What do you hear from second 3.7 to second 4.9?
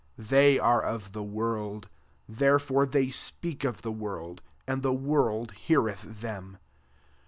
the world, and